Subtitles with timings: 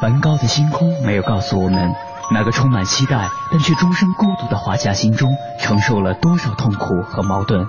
[0.00, 1.92] 梵高的星空没有告诉我们，
[2.32, 7.66] 那个充满期待但却终生孤独的画家心中承受了多少痛苦和矛盾。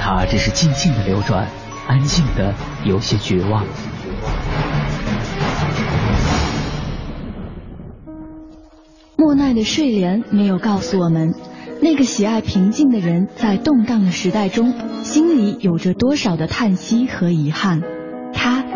[0.00, 1.46] 他只是静静的流转，
[1.86, 2.52] 安静的
[2.84, 3.64] 有些绝望。
[9.16, 11.32] 莫奈的睡莲没有告诉我们，
[11.80, 14.74] 那个喜爱平静的人在动荡的时代中，
[15.04, 17.82] 心里有着多少的叹息和遗憾。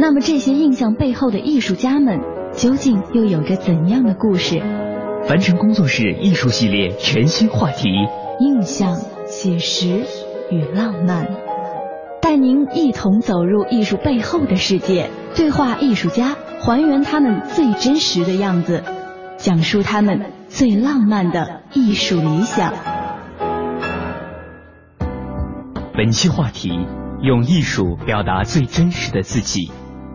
[0.00, 2.20] 那么这些印象背后的艺术家们
[2.54, 4.58] 究竟又有着怎样的故事？
[5.24, 7.90] 凡尘工作室艺术系列全新话题：
[8.40, 10.06] 印象、写实
[10.50, 11.28] 与浪漫，
[12.22, 18.82] 带您一同走入艺术背后的世界，对话艺术家，还原他们最真实的样子，
[19.36, 22.72] 讲述他们最浪漫的艺术理想。
[25.92, 26.70] 本期话题：
[27.20, 29.70] 用艺术表达最真实的自己。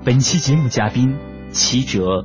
[0.06, 1.16] 本期节目嘉宾
[1.50, 2.24] 齐哲。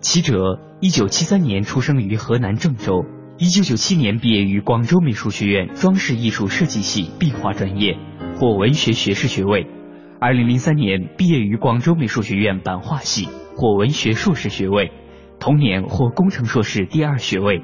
[0.00, 3.04] 齐哲，一九七三年出生于河南郑州，
[3.38, 7.96] 一九九七年毕业于广州美术学院装饰艺术设计系壁画专业，
[8.34, 9.64] 获文学学士学位。
[10.18, 14.90] 二零零三年毕业于广州美术学院版画系，获文学硕士学位，
[15.38, 17.62] 同年获工程硕士第二学位。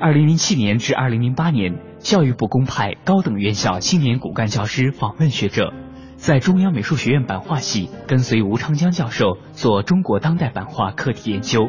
[0.00, 5.74] 二零零七年至二零零八年，教育部公派高等院校青年骨干教师访问学者。
[6.22, 11.68] 在中央美术学院版画系跟随吴长江教授做中国当代版画课题研究，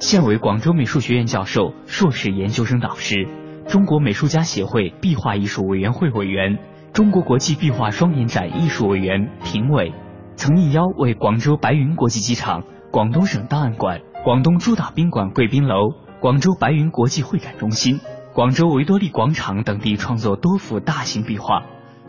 [0.00, 3.28] 现为广州美术学院教授、硕士研究生导师，
[3.68, 6.58] 中国美术家协会壁画艺术委员会委员，
[6.92, 9.92] 中国国际壁画双年展艺术委员、评委，
[10.34, 18.00] 曾应邀为广州白云国际机场、广东省档案馆、广东朱打宾馆贵宾楼、广州白云国际会展中心、
[18.34, 21.62] 广州维多利广场等地创作多幅大型壁画。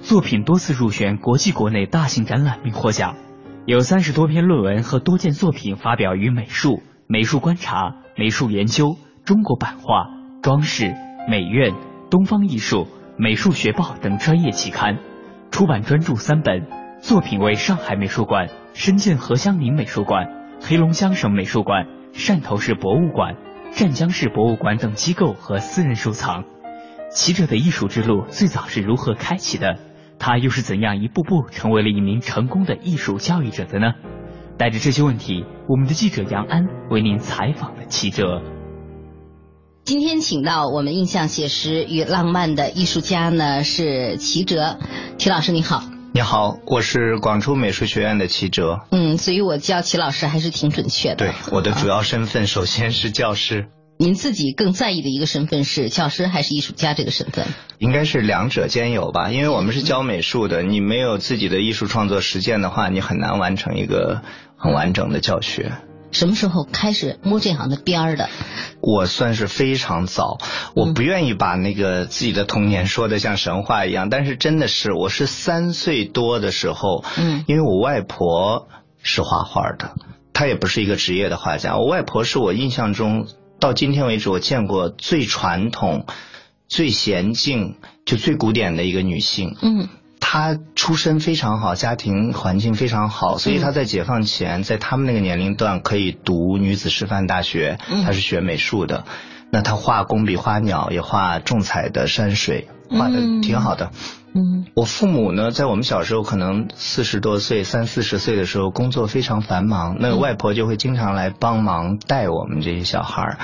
[0.03, 3.15] 作品多次入选国际国内大型展览并获奖，
[3.65, 6.71] 有三十多篇论文和多件作品发表于《美术》
[7.07, 8.87] 《美术观察》《美术研究》
[9.23, 10.03] 《中国版画》
[10.41, 10.83] 《装饰》
[11.29, 11.71] 《美院》
[12.11, 12.79] 《东方艺术》
[13.15, 14.99] 《美术学报》等专业期刊，
[15.51, 16.67] 出版专著三本，
[17.01, 20.27] 作品为上海美术馆、深圳何香凝美术馆、
[20.59, 23.37] 黑龙江省美术馆、汕头市博物馆、
[23.71, 26.43] 湛江市博物馆等机构和私人收藏。
[27.09, 29.79] 骑者的艺术之路最早是如何开启的？
[30.25, 33.91] 他又是怎样一步步成为了一名成功的艺术教育者的呢？
[34.57, 38.41] 带着这些问题，我们的记者杨安为您采访了齐哲。
[39.83, 44.77] 今天请到我们印象写实与浪漫的艺术家呢是齐哲，
[45.17, 45.83] 齐老师你好。
[46.13, 48.79] 你好，我是广州美术学院的齐哲。
[48.91, 51.15] 嗯，所以我叫齐老师还是挺准确的。
[51.17, 53.65] 对，我的主要身份首先是教师。
[53.97, 57.45] 您自己更在意的一个身份是教师还是艺术家这个身份？
[57.77, 64.21] 应该是两者兼有吧，因为我们是教美术的，你没有自己的艺术创作实践的话，你很难完成一个
[64.57, 65.73] 很完整的教学。
[66.11, 68.29] 什么时候开始摸这行的边儿的？
[68.81, 70.37] 我算是非常早，
[70.75, 78.67] 我不愿意把那个自己的童年说的像神话一样，但是真的是，我是三岁多的时候，嗯，因为我外婆
[79.01, 79.95] 是画画的，
[80.33, 83.27] 她也不是一个职业的画家，我外婆是我印象中。
[83.59, 86.05] 到今天为止，我见过最传统、
[86.67, 89.55] 最娴静、就最古典的一个女性。
[89.61, 89.87] 嗯，
[90.19, 97.77] 她出身非常好，家庭环境非常好，所以她在解放前，在他们那个年龄段可以读女子师范大学。
[98.03, 99.05] 她是学美术的，
[99.49, 103.91] 那她画工笔花鸟，也画重彩的山水，画的挺好的。
[104.35, 113.37] 嗯，我父母呢，在我们小时候可能四十多岁、三四十岁的时候，工作非常繁忙，那外婆就会经常来帮忙带我们这些小孩儿。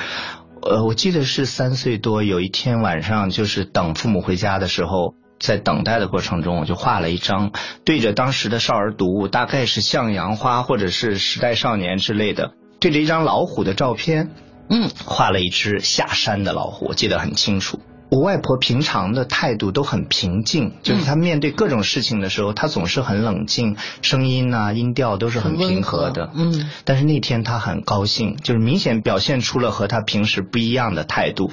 [0.62, 7.51] 呃，我记得是三岁多，有一天晚上，就是等父母回家的时候，在等待的过程中，我就画了一张
[7.85, 14.31] 对着当时的少儿读物，大概是《向阳花》或者是《时代少年》之类的，对着一张老虎的照片，
[14.69, 17.80] 嗯，画了一只下山的老虎，我记得很清楚。
[18.09, 26.31] 我外婆平常的态度都很平静，就是她面对各种事情的时候，她总是很冷静，声音啊、音调都是很平和的。
[26.33, 31.51] 嗯，但是那天她很高兴，就是明显表现出了和她平时不一样的态度，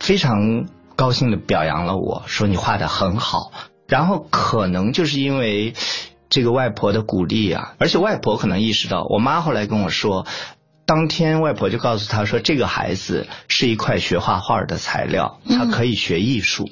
[0.00, 0.66] 非常
[0.96, 3.52] 高兴的表扬了我说你画的很好。
[3.86, 5.74] 然后可能就是因为
[6.28, 10.26] 这个外婆的鼓励啊，而且外婆可能意识到，我妈后来跟我说，
[10.88, 16.70] 当天外婆就告诉他说，这个孩子是一块学画画的材料，他可以学艺术。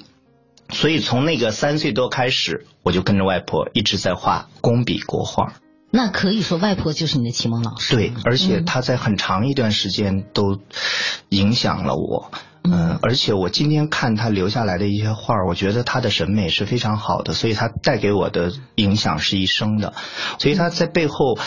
[0.71, 5.53] 所以从那个三岁多开始，我就跟着外婆一直在画工笔国画。
[5.91, 7.95] 那可以说外婆就是你的启蒙老师。
[7.95, 10.59] 对，而且她在很长一段时间都
[11.29, 12.31] 影响了我。
[12.63, 19.93] 嗯，而且我今天看她留下来的一些画，我觉得她的审美是非常好的，所以她带给我的影响是一生的。
[20.39, 21.37] 所以她在背后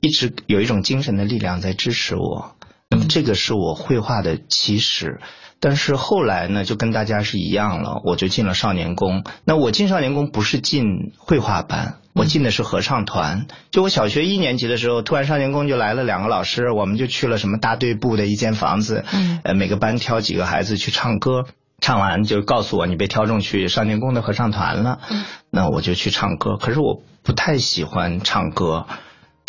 [0.00, 2.56] 一直有一种精神的力量在支持我。
[2.88, 5.20] 那么这个是我绘画的起始。
[5.62, 9.24] 但是后来呢，就跟大家是一样了，我就进了少年宫。
[9.44, 13.46] 那我进少年宫不是进绘画班，我进的是合唱团。
[13.70, 19.04] 就我小学一年级的时候，突然少年宫就来了两个老师，我们就去了什么大队部的一间房子，
[19.44, 21.44] 呃，每个班挑几个孩子去唱歌，
[21.82, 25.00] 唱完就告诉我你被挑中去少年宫的合唱团了。
[25.50, 28.86] 那我就去唱歌，可是我不太喜欢唱歌。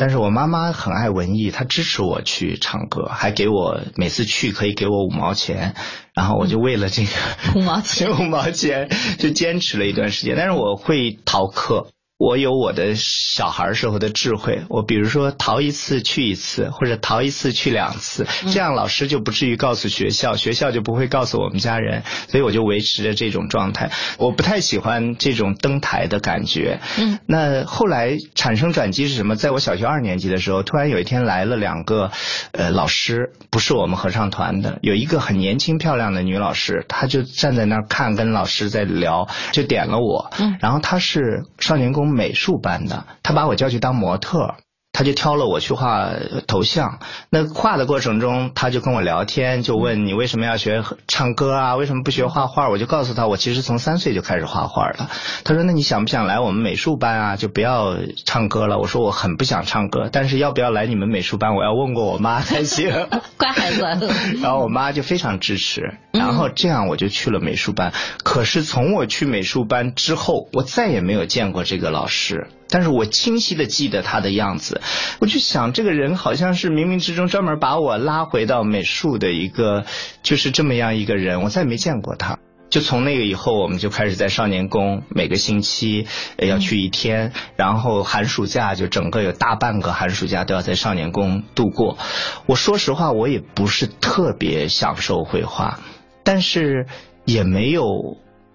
[0.02, 5.76] 但是我妈妈很爱文艺，她支持我去唱歌，还给我每次去可以给我五毛钱，
[6.16, 7.12] 然后我就为了这个
[7.54, 8.90] 五毛钱 五毛钱
[9.20, 11.92] 就坚持了一段时间，但是我会逃课。
[12.22, 23.90] 我有我的小孩时候的智慧，我比如说逃一次去一次，或者逃一次去两次，这样老师就不至于告诉学校，学校就不会告诉我们家人，所以我就维持着这种状态。
[24.20, 26.80] 我不太喜欢这种登台的感觉。
[27.00, 29.36] 嗯，那后来产生转机是什么？
[29.36, 32.12] 在我小学二年级的时候，突然有一天来了两个
[32.52, 40.32] 呃老师，不是我们合唱团的，有一个很年轻漂亮的女老师，她就站在那儿看，跟老师在聊，就点了我。
[40.38, 42.10] 嗯，然后她是少年宫。
[42.10, 44.56] 美术班的，他把我叫去当模特。
[45.02, 46.12] 他就挑了我去画
[46.46, 47.00] 头像，
[47.32, 51.76] 那画的过程中，他就跟我聊天，就问你为什么要学唱歌啊？
[51.76, 52.70] 为什么不学画画？
[52.70, 55.10] 我就告诉他，我其实从三岁就开始画画了。
[55.44, 57.36] 他说，那你想不想来我们美术班啊？
[57.36, 58.78] 就不要唱歌了。
[58.78, 61.56] 我说我很不想唱歌，但是要不要来你们美术班？
[61.56, 62.92] 我要问过我妈 才行。
[63.38, 63.82] 乖孩子。
[64.44, 67.92] 然后我妈就非常支持，然后这样我就去了美术班。
[68.22, 72.46] 可是从我去美术班之后，我再也没有见过这个老师。
[72.72, 74.82] 但是我清晰的记得他的样子，
[75.20, 79.86] 我就想这个人好像是冥冥之中专门把我拉回到美术的一个，
[80.24, 82.40] 就是这么样一个人，我再也没见过他。
[82.70, 86.08] 就从那个以后，我们就开始在少年宫，每个星期
[86.38, 91.98] 要去一天，然后寒暑假就整个有大半个寒暑假都要在少年宫度过。
[92.46, 95.82] 我说实话，我也不是特别享受绘画，
[96.24, 96.88] 但是
[97.26, 97.84] 也没有。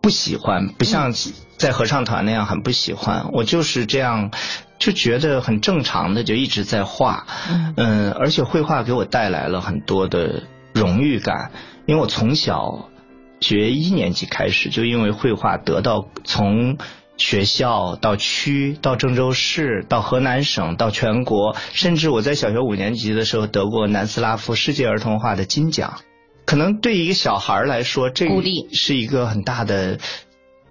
[0.03, 1.13] 不喜欢，不像
[1.57, 3.31] 在合唱团那样很不喜欢。
[3.33, 4.31] 我就是这样，
[4.79, 7.27] 就觉得很正常的，就一直在画。
[7.77, 11.51] 嗯，而且绘画给我带来了很多的荣誉感，
[11.87, 12.89] 因为我从小
[13.41, 16.79] 学一年级开始，就因为绘画得到从
[17.17, 26.01] 学校到区到郑州市到河南省到全国，甚至我在小学五年级的时候得过南斯拉夫世界儿童画的金奖。
[26.45, 28.29] 可能对一个小孩来说，这
[28.73, 29.99] 是一个很大的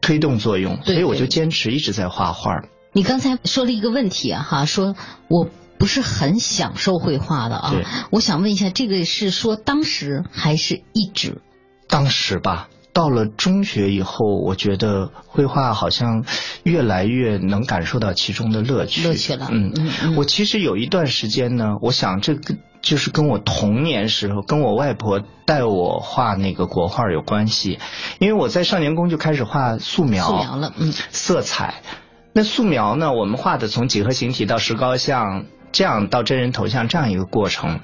[0.05, 2.61] 推动作用，所以我就坚持一直在画画。
[2.93, 4.95] 你刚才说了一个问题啊，哈，说
[5.27, 5.49] 我
[5.79, 7.73] 不是很享受绘画的啊。
[8.11, 11.41] 我想问一下，这个是说当时还是一直？
[11.89, 12.69] 当时吧。
[12.93, 16.23] 到了中学以后，我觉得绘画好像
[16.63, 19.05] 越来越能感受到其中的乐趣。
[19.05, 19.49] 乐趣了。
[19.51, 20.15] 嗯嗯。
[20.15, 27.79] 我其实有一段时间呢，我想这个就是跟我童年时候跟我外婆带我画那个国画有关系，
[28.19, 30.27] 因为我在少年宫就开始画素描。
[30.27, 30.93] 素描了，嗯。
[31.09, 31.81] 色彩，
[32.31, 33.11] 那素描呢？
[33.11, 37.79] 我们画的从几何形体到石膏像，这样到真人头像这样一个过程。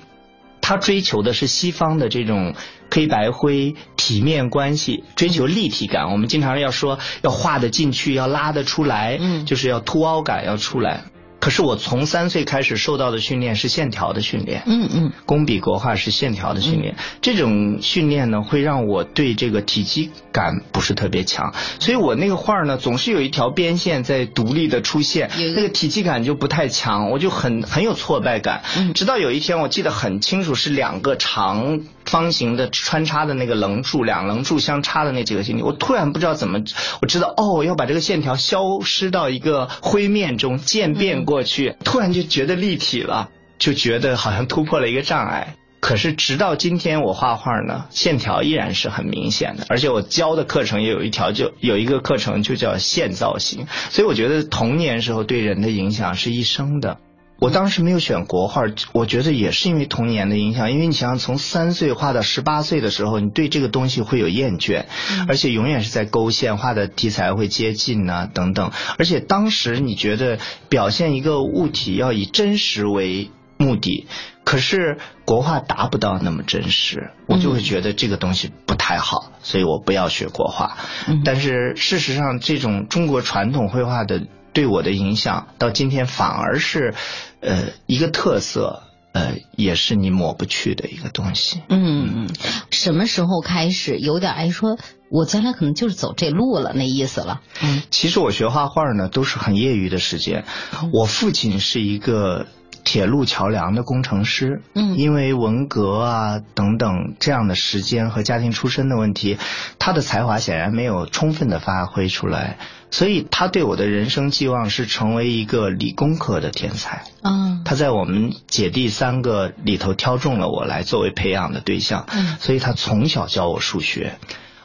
[0.62, 2.54] 他追求的是西方的这种
[2.92, 6.12] 黑白灰体面关系，追求立体感。
[6.12, 11.06] 我们经常要说要画得进去，要拉得出来，嗯，就是要凸凹感要出来。
[11.42, 16.96] 可是我从三岁开始受到的训练是线条的训练，嗯嗯，工笔国画是线条的训练。
[17.20, 28.62] 这种训练呢，会让我对这个体积感不是特别强，所以我那个画呢，总是有一条边线在独立的出现，那个体积感就不太强，我就很很有挫败感。
[28.94, 31.82] 直到有一天，我记得很清楚，是两个长
[32.12, 36.60] 方形的穿插的那个棱柱，两棱柱相插的那几个形体，我突然不知道怎么，
[37.02, 41.32] 我知道哦，要把这个线条消失到一个灰面中渐变过。
[41.32, 45.56] 过去突然就觉得立体了，就觉得好像突破了一个障碍。
[45.80, 53.66] 可是直到今天我画画呢，线条依然是很明显的，而且我教的课程也有一条，就有一个课程就叫线造型。
[53.92, 56.98] 所以我觉得童年时候对人的影响是一生的。
[57.42, 58.62] 我当时没有选国画，
[58.94, 60.72] 我觉得也是因为童年的影响。
[60.72, 64.86] 因为你想想，从三岁画到十八岁的时候，你对这个东西会有厌倦，
[65.28, 68.72] 而且永远是在勾线，画的题材会接近啊等等。
[69.00, 70.38] 而且当时你觉得
[70.70, 73.32] 表现一个物体要以真实为。
[73.58, 74.08] 目的。
[74.44, 80.78] 可是国画达不到那么真实，我就会觉得这个东西不太好，所以我不要学国画。
[81.24, 86.96] 但是事实上，这种中国传统绘画的对我的影响，到今天反而是
[87.42, 88.84] 呃一个特色。
[89.14, 91.60] 呃，也是你抹不去的一个东西。
[91.68, 92.30] 嗯嗯，
[92.70, 94.78] 什么时候开始有点哎，说
[95.10, 97.42] 我将来可能就是走这路了那意思了。
[97.62, 100.46] 嗯，其实我学画画呢，都是很业余的时间。
[100.94, 102.48] 我父亲是一个。
[102.84, 109.38] 铁路桥梁的工程师，嗯，因为文革啊等等这样的时间和家庭出身的问题，
[109.80, 112.58] 他的才华显然没有充分的发挥出来，
[112.90, 117.04] 所以他对我的人生寄望是成为一个理工科的天才。
[117.24, 124.16] 嗯，他在我们姐弟三个里头挑中了我来作为培养的对象，嗯，所以他从小教我数学，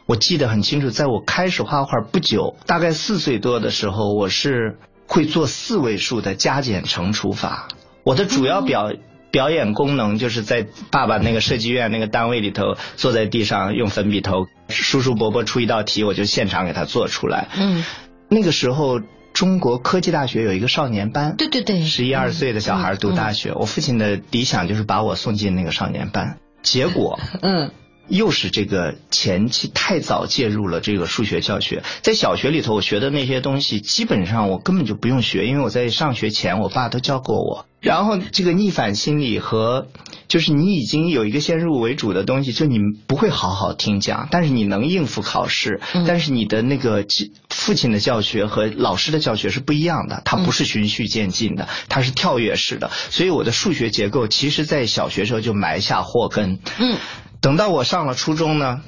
[0.06, 7.68] 我记得很清楚，在我开始画画不久，大概四岁多的时候，我是会做四位数的加减乘除法。
[8.06, 8.92] 我的主要表
[9.32, 17.48] 表演功能就是在爸爸那个设计院那个单位里头，坐在地上用粉笔头，叔叔伯伯出一道题，我就现场给他做出来。
[17.58, 17.84] 嗯，
[18.28, 19.00] 那个时候
[19.32, 27.72] 中国科技大学有一个少年班，对对对，十一二岁的小孩读大学，我父亲的理想就是把我送进那个少年班，结果， 嗯。
[28.08, 37.66] 又是这个前期太早介入了这个数学教学，在小学里头我学的那些东西，基本上我根本就不用学，因为我在上学前我爸都教过我。
[37.87, 39.87] 然后这个逆反心理和
[40.26, 47.07] 就是你已经有一个先入为主的东西，就你不会好好听讲，但是你能应付考试，但是你的那个
[47.49, 56.59] 父亲的教学和老师的教学是不一样的，它不是循序渐进的，它是跳跃式的，所以我的数学结构其实在小学时候就埋下祸根。
[56.78, 56.99] 嗯。
[57.40, 58.81] 等到我上了初中呢，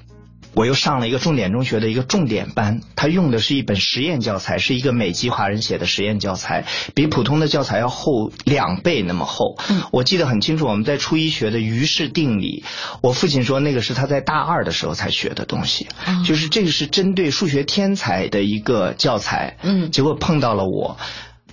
[0.59, 6.65] 我又上了一个重点中学的一个重点班，他用的是一本实验教材，是一个美籍华人写的实验教材，
[6.97, 9.57] 比普通的教材要厚两倍那么厚。
[9.93, 12.65] 我记得很清楚，我们在初一学的余氏定理，
[13.03, 15.87] 我父亲说那个是他在大二的时候才学的东西，
[16.27, 19.59] 就是这个是针对数学天才的一个教材。
[19.63, 20.99] 嗯，结果碰到了我，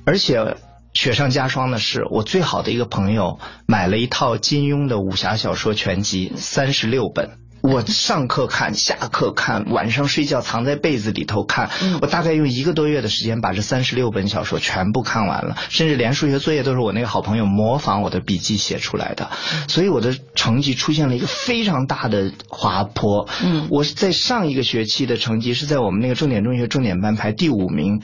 [0.03, 0.57] 而且。
[0.95, 7.31] 雪上加霜的是，我最好的一个朋友买了一套金庸的武侠小说全集，三十六本。
[7.65, 11.71] 我上课看，下课看，晚上睡觉藏在被子里头看。
[11.99, 19.31] 我大概用一个多月的时间把这三十六本小说全部看完了，甚至连数学作业都是我那个好朋友模仿我的笔记写出来的。
[19.67, 23.27] 所以我的成绩出现了一个非常大的滑坡。
[23.43, 28.01] 嗯，我在上一个学期的成绩是在我们那个重点中学重点班排第五名。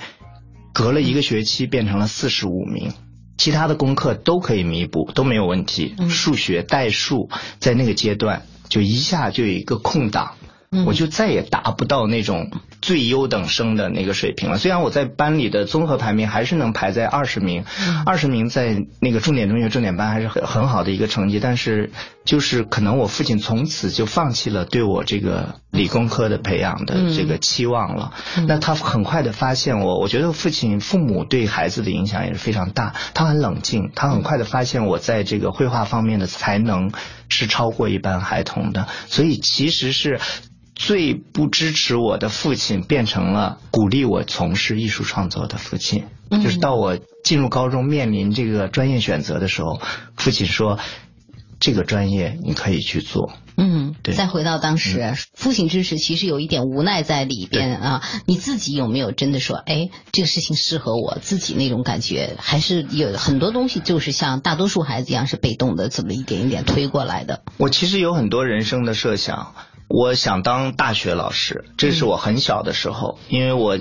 [0.74, 2.94] 隔了一个学期变成了四十五名，
[3.38, 5.96] 其他的功课都可以弥补，都没有问题。
[6.10, 10.32] 数学代数在那个阶段就一下就有一个空档。
[10.86, 12.50] 我就再也达不到那种
[12.82, 14.58] 最优等生的那个水平了。
[14.58, 17.66] 虽然我在班里的综合排名还是能排在二十名，
[18.06, 21.92] 二十名在那个重点中学重点班还是很很好的一个成绩，但是
[22.24, 28.14] 就是可能我父亲从此就放弃了对我这个理工科的培养的这个期望了。
[28.48, 32.94] 那他很快的发现我，我觉得父亲父母对孩子的影响也是非常大。
[33.14, 36.94] 他很冷静，他很快的发现我在这个绘画方面的才能
[37.42, 40.20] 是超过一般孩童的，所以其实是。
[40.74, 49.80] 最不支持我的父亲变成了鼓励我从事艺术创作的父亲，就是到我进入高中面临这个专业选择的时候，
[50.16, 50.80] 父亲说
[51.62, 53.32] 这个专业你可以去做。
[53.56, 54.16] 嗯，对。
[54.16, 58.02] 再回到当时，父亲支持其实有一点无奈在里边啊。
[58.26, 62.36] 你自己有没有真的说，哎，这个事情适合我自己那种感觉？
[62.40, 67.44] 还是有很多东西就是像大多数孩子一样是被动的，这么一点一点推过来的？
[67.58, 69.54] 我其实有很多人生的设想。
[69.94, 73.78] 我想当大学老师，这是我很小的时候，因为我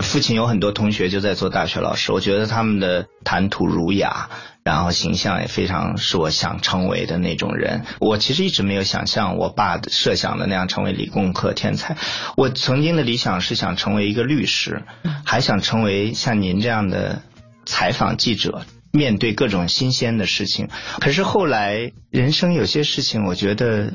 [0.00, 4.28] 父亲有很多同学就在做大学老师，我觉得他们的谈吐儒雅，
[4.64, 7.84] 然后形象也非常是我想成为的那种人。
[8.00, 11.96] 我其实一直没有想象我爸设想的那样成为理工科天才。
[12.36, 14.82] 我曾经的理想是想成为一个律师，
[15.24, 17.22] 还想成为像您这样的
[17.66, 20.68] 采访记者，面对各种新鲜的事情。
[21.00, 23.92] 可是后来人生有些事情，我觉得。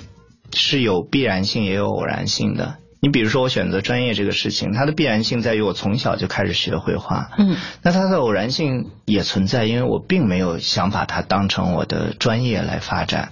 [0.55, 2.77] 是有必然性也有偶然性的。
[2.99, 7.29] 你比如说我选择专业这个事情，它的必然性在于我从小就开始学绘画。
[7.37, 13.31] 嗯，那它的偶然性也存在，因为我并没有想把它当成我的专业来发展。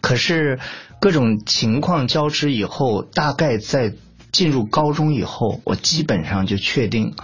[0.00, 0.60] 可是
[1.00, 3.94] 各种情况交织以后，大概在
[4.30, 7.14] 进入高中以后，我基本上就确定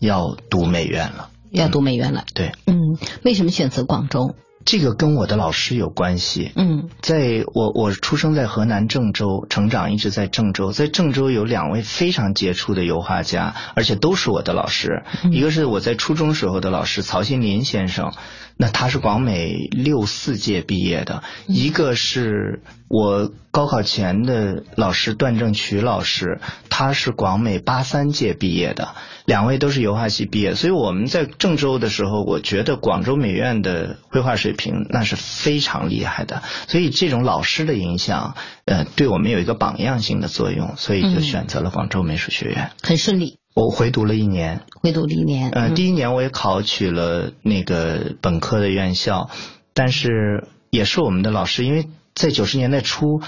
[0.00, 1.28] 要读美院了。
[1.50, 2.24] 要读美院了。
[2.34, 2.52] 对。
[2.66, 2.74] 嗯，
[3.22, 4.34] 为什么选择广州？
[4.66, 6.50] 这个跟我的老师有关系。
[6.56, 10.72] 嗯，在我我出生在河南郑州，成长一直在郑州。
[10.72, 15.04] 在郑州有两位非常杰出的油画家，而且都是我的老师。
[15.30, 18.12] 一个是我在初中时候的老师曹新林先生，
[18.58, 28.94] 那他是广美六四届毕业的，一个是我高考前的老师段正渠老师，他是广美八三届毕业的，
[29.26, 43.38] 两位都是油画系毕业，所以我们在郑州的时候，我觉得广州美院的绘画水平那是非常厉害的，所以这种老师的影响，呃，对我们有一个榜样性的作用，所以就选择了广州美术学院，很顺利。
[43.56, 45.48] 我回读了一年，回读了一年。
[45.48, 49.30] 呃，第一年我也考取了那个本科的院校，
[49.72, 53.22] 但是也是我们的老师，因为在九十年代初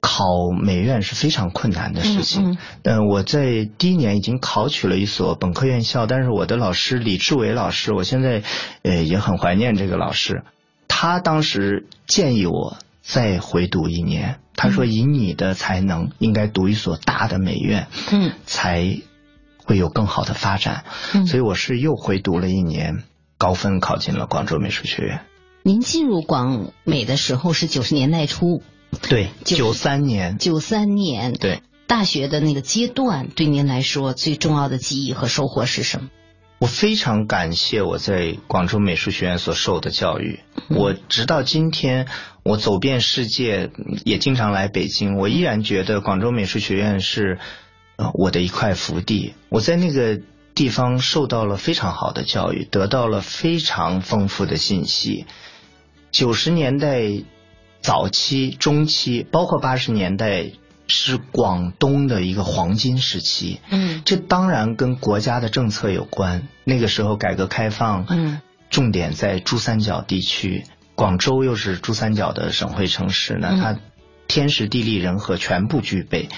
[0.00, 0.24] 考
[0.60, 2.58] 美院是非常困难的事情。
[2.82, 8.42] 嗯，我在第一年已经考取了一所本科院校，但是我的老师李志伟老师，我现在
[8.82, 10.42] 呃也很怀念这个老师。
[10.88, 19.02] 他当时建议我再回读一年，他说以你的才能，应该读一所大的美院，嗯，才。
[19.68, 20.84] 会有更好的发展，
[21.26, 23.02] 所以我是又回读了一年，
[23.36, 25.20] 高分考进了广州美术学院。
[25.62, 28.62] 您进入广美的时候是九十年代初，
[29.10, 36.08] 对，九三年，九三年，对，大学的那个阶段对您来说最重要的记忆和收获是什么？
[36.60, 42.06] 我非常感谢我在广州美术学院所受的教育，我直到今天，
[42.42, 43.70] 我走遍世界，
[44.06, 47.38] 也经常来北京，我依然觉得广州美术学院是。
[47.98, 50.20] 啊，我的一块福地，我在那个
[50.54, 55.26] 地方受到了非常好的教育，得到了非常丰富的信息。
[56.12, 57.02] 九十年代
[57.82, 60.52] 早期、中期，包括八十年代，
[60.86, 63.60] 是广东的一个黄金时期。
[63.68, 66.46] 嗯，这当然跟国家的政策有关。
[66.62, 68.40] 那个时候改革开放，嗯，
[68.70, 70.64] 重点在珠三角地区，
[70.94, 73.80] 广州又是珠三角的省会城市，那它
[74.28, 76.28] 天时地利人和全部具备。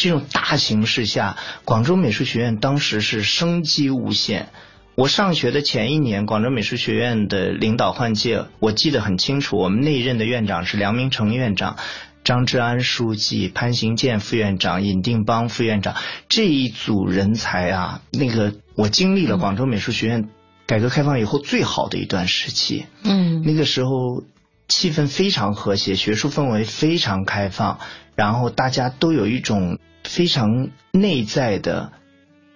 [0.00, 4.48] 这种大形势下，广州美术学院当时是生机无限。
[4.94, 9.58] 我上学的前一年，广州美术学院的领导换届，我记得很清楚。
[9.58, 11.76] 我们那一任的院长是梁明成院长、
[12.24, 15.94] 张志安书记、潘行健副院长、尹定邦副院长
[16.30, 20.30] 这一组人才啊，那个我经历了广州美术学院
[20.64, 22.86] 改革开放以后最好的一段时期。
[23.04, 24.24] 嗯，那个时候
[24.70, 27.78] 气氛非常和谐，学术氛围非常开放，
[28.16, 29.78] 然后大家都有一种。
[30.02, 31.92] 非常内在的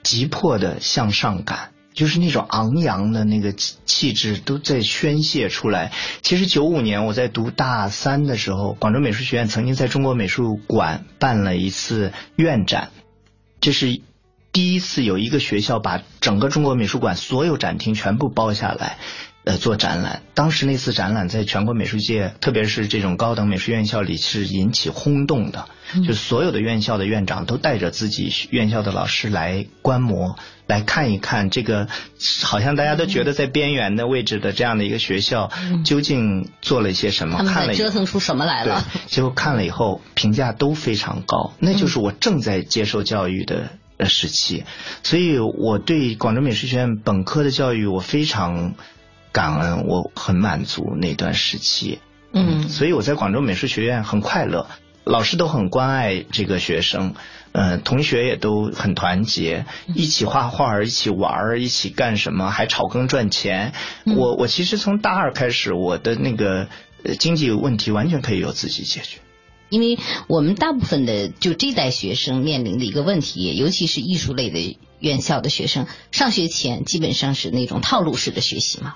[0.03, 5.93] 急迫的向上感，就是那种昂扬的那个气质都在宣泄出来。
[6.23, 12.91] 其实九五年我在读大三的时候，广州美术学院曾经在中国美术馆办了一次院展，
[13.61, 14.01] 这是
[14.51, 18.97] 第一次有一个学校把整个中国美术馆所有展厅全部包下来。
[19.45, 25.69] 呃，做展览，当时那次展览在全国美术界，特别是这种高等美术院校里是引起轰动的，
[26.07, 31.89] 就所有的院校的院长都带着自己院校的老师来观摩，来看一看这个
[32.43, 35.51] 好像大家都觉得在边缘的位置的这样的一个学校，
[35.85, 37.45] 究竟做了一些什么？
[37.45, 38.83] 看了折腾出什么来了？
[39.09, 43.69] 结果看了以后评价都非常高，那就是我正在接受教育的
[44.07, 44.65] 时期，
[45.03, 48.73] 所以我对广州美术学院本科的教育我非常。
[49.35, 51.99] 感恩，我很满足那段时期，
[52.33, 54.69] 嗯，所以我在广州美术学院很快乐，
[55.03, 57.17] 老师都很关爱这个学生，
[57.51, 63.73] 嗯，同学也都很团结，一起画画，一起玩，一起干什么，还炒更赚钱。
[64.05, 66.69] 我我其实从大二开始，我的那个
[67.19, 69.19] 经济问题完全可以由自己解决，
[69.69, 78.95] 因为我们大部分的就这代学生面临的一个问题，尤其是艺术类的院校的学生，上学前基本上是那种套路式的学习嘛。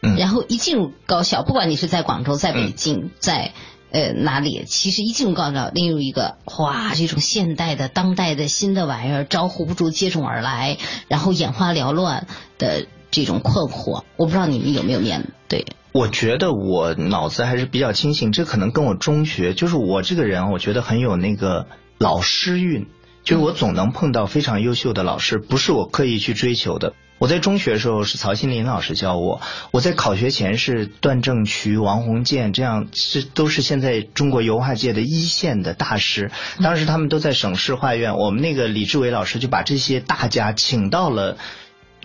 [0.00, 3.52] 然后一进入高校，不管你是在广州、在北京、在
[3.90, 12.26] 呃哪里，其实一进入高校，例如一个哇，这种现代的、当代的新的玩意儿招呼不住接踵而来，然后眼花缭乱
[12.58, 15.66] 的这种困惑，我不知道你们有没有面对？
[15.92, 22.86] 我觉得我脑子还是比较清醒，这可能跟我中学，就是我这个人，我觉得很有那个老师运，
[23.24, 26.92] 就是我总能碰到非常优秀的老师，不是我刻意去追求的。
[27.18, 29.40] 我在中学的时候是曹新林老师教我，
[29.72, 36.30] 我在考学前是段正渠、王洪建，这样这都是现在中国油画界的一线的大师。
[36.62, 41.36] 当时他们都在省市画院，我们那个李志伟老师就把这些大家请到了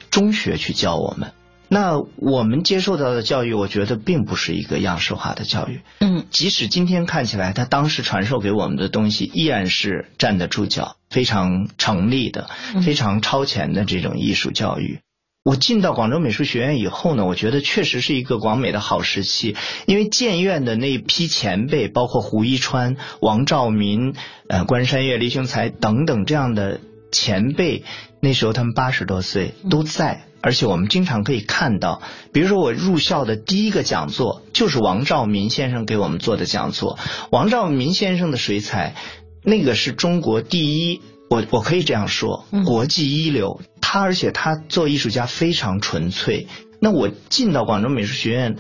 [0.10, 1.32] 中学去教我们。
[1.74, 5.82] 那我们接受到的教育，我觉得并不是一个样式化的教育。
[6.02, 12.48] 嗯，即使今天看起来，他当时传授给我们的东西依然是站得住脚、非常成立的、
[12.86, 15.00] 非常超前的这种艺术教育。
[15.44, 19.56] 我进到广州美术学院以后呢，我觉得确实是一个广美的好时期，
[19.88, 24.14] 因为建院的那一批前辈，包括胡一川、王兆民、
[24.48, 26.80] 呃关山月、李雄才等等这样的
[27.12, 27.84] 前辈，
[28.22, 30.28] 那时候他们八十多岁都在。
[30.44, 32.02] 而且我们经常可以看到，
[32.34, 37.00] 比如说我入校的第一个讲座就是王兆民先生给我们做的讲座。
[37.32, 38.94] 王兆民先生的水彩，
[39.42, 43.62] 那个是中国第一，我我可以这样说，国际一流。
[43.80, 46.48] 他而且他做艺术家非常纯粹。
[46.82, 48.58] 那我进到广州美术学院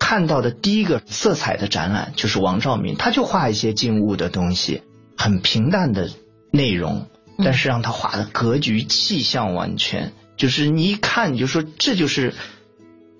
[0.00, 4.82] 看到的第一个色彩的展览就是王兆民，他就画一些静物的东西，
[5.16, 6.10] 很平淡的
[6.50, 7.06] 内容，
[7.44, 10.12] 但是让他画的格局气象完全。
[10.40, 12.32] 就是你一看你就说这就是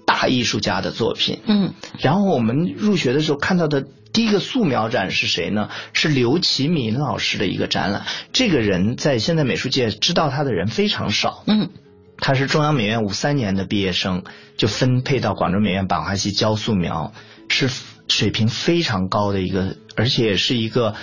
[0.06, 1.74] 大艺术家的作品，嗯。
[1.98, 5.68] 然后我们入学的时候看到的第一个素描展是谁呢？
[5.92, 8.06] 是刘启敏老师的一个展览。
[8.33, 11.68] 这个人在现在美术界知道他的人非常少，嗯。
[12.16, 14.24] 他是中央美院五三年的毕业生，
[14.56, 17.12] 就分配到广州美院版画系教素描，
[17.48, 17.68] 是
[18.09, 20.94] 水平非常高的一个，而且也是一个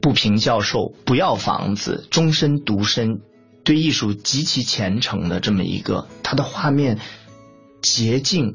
[0.00, 3.20] 不平教授，不要房子，终身独身。
[3.66, 7.00] 对艺术极其虔诚的这么一个，他的画面
[7.82, 8.54] 洁净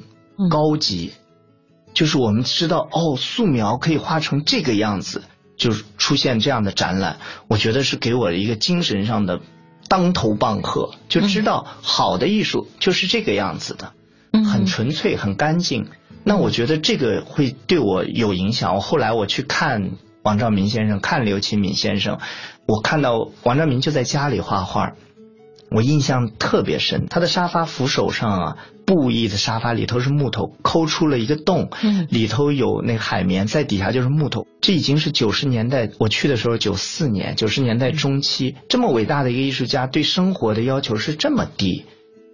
[0.49, 1.11] 高级，
[1.93, 5.23] 就是我们知道哦，素描可以画成这个样子，
[5.57, 7.17] 就出现这样的展览，
[7.49, 9.41] 我觉得是给我一个精神上的
[9.89, 13.91] 当头棒喝，就知道好的艺术就是这个样子的，
[14.49, 15.89] 很纯粹很干净。
[16.23, 18.75] 那我觉得这个会对我有影响。
[18.75, 19.91] 我后来我去看
[20.23, 22.19] 王兆民先生，看刘启敏先生。
[22.67, 24.93] 我看到王兆民就在家里画画，
[25.69, 27.07] 我印象特别深。
[27.09, 31.69] 他的沙发扶手上啊，布艺的沙发里头是木头，抠出了一个洞，
[32.09, 34.45] 里头有那海绵，在底下就是木头。
[34.61, 41.85] 这已经是九十年代，我去的时候九四年，九十年代中期，这么伟大的一个艺术家，对生活的要求是这么低。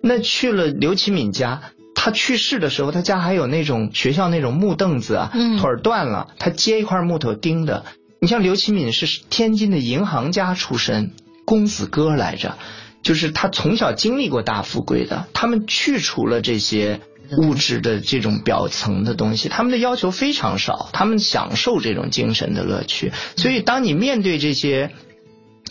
[0.04, 7.83] 那去了刘启敏家，他去世的时候，他家还有那种学校那种木凳子啊，腿儿断了，他接一块木头钉的。
[8.21, 11.12] 你像刘启敏是天津的银行家出身，
[11.43, 12.57] 公子哥来着，
[13.01, 15.25] 就是他从小经历过大富贵的。
[15.33, 17.01] 他们去除了这些
[17.39, 23.12] 物质的这种表层的东西，他们的要求非常少，他们享受这种精神的乐趣。
[23.36, 24.91] 所以，当你面对这些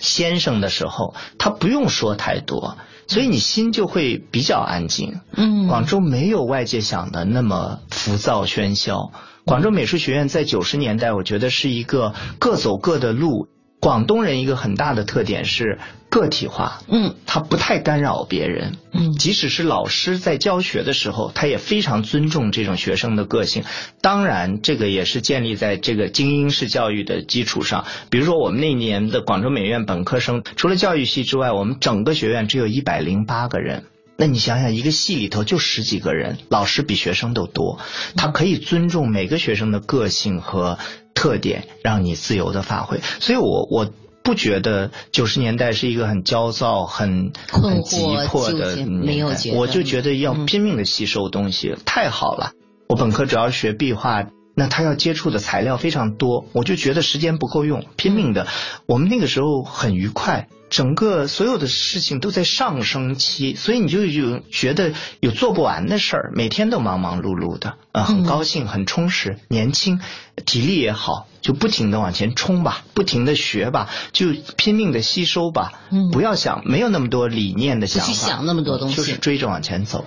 [0.01, 5.21] 先生的时候，他不用说太多，所以你心就会比较安静。
[5.33, 9.13] 嗯，广州没有外界想的那么浮躁喧嚣。
[9.45, 13.49] 广州美术学院在九十年代，我觉得是一个各走各的路。
[13.79, 15.79] 广东人一个很大的特点是
[16.17, 23.65] 个体化，嗯，他不太干扰别人，嗯，即使是老师在教学的时候，他也非常尊重这种学生的个性。
[24.01, 27.85] 当然，这个也是建立在这个精英式教育的基础上。
[28.09, 33.85] 比如说，我们那年的广州美院本科生，除了教育系之外，我们整个学院只有一百零八个人。
[34.17, 37.79] 那你想想，一个系里头就十几个人，老师比学生都多，
[38.17, 40.79] 他可以尊重每个学生的个性和
[41.13, 43.01] 特点，让你自由的发挥。
[43.21, 43.93] 所以我我
[44.27, 52.51] 不觉得九十年代是一个很焦躁、很很急迫的年代，我就觉得要拼命的吸收东西，太好了。
[52.89, 58.49] 我本科主要学壁画，那他要接触的材料非常多，我就觉得时间不够用，拼命的。
[58.87, 60.49] 我们那个时候很愉快。
[60.69, 70.01] 整个所有的事情都在上升期，所以你就有觉得有做不完的事儿，每天都忙忙碌碌的，啊，很高兴，很充实，年轻，
[70.45, 75.73] 体力也好，就不停的往前冲吧，不停的学吧，就拼命的吸收吧，
[76.13, 80.05] 不要想没有那么多理念的想法，去想那么多东西，就是追着往前走。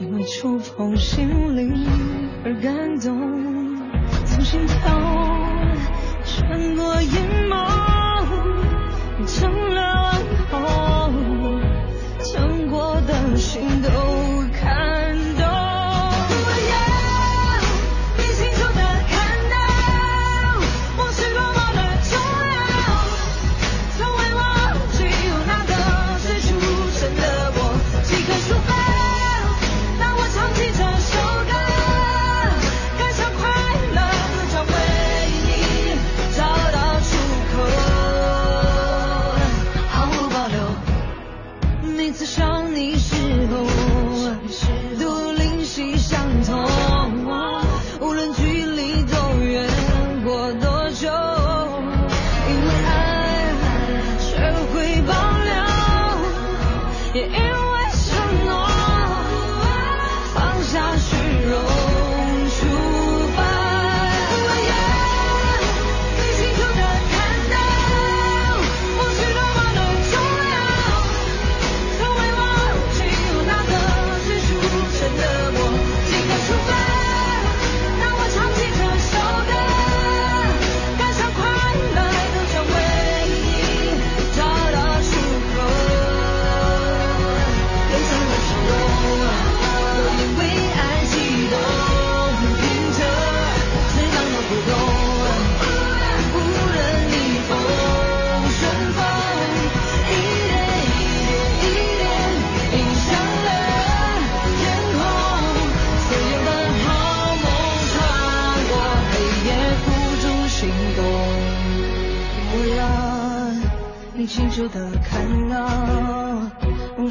[0.00, 1.74] 因为触碰心灵
[2.44, 3.76] 而感动，
[4.24, 4.76] 从心跳
[6.24, 7.97] 穿过眼眸，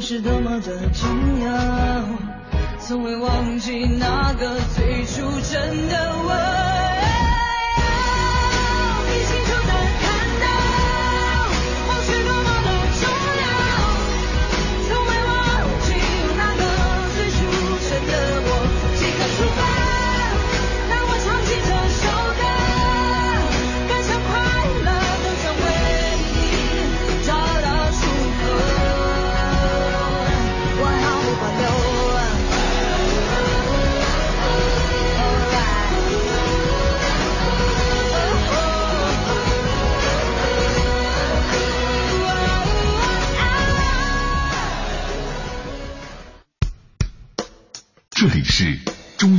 [0.08, 2.02] 是多么的重要，
[2.78, 6.67] 从未忘记那个最初真的我。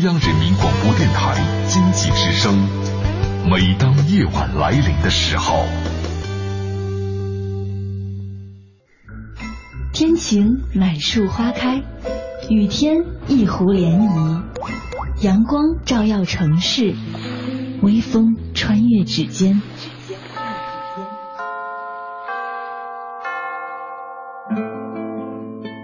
[0.02, 1.36] 中央人民广播电台
[1.68, 2.56] 经济之声。
[3.50, 5.66] 每当夜晚来临的时候，
[9.92, 11.84] 天晴满树花开，
[12.50, 14.42] 雨天一湖涟漪，
[15.22, 16.96] 阳光照耀城市，
[17.82, 19.62] 微风穿越指尖。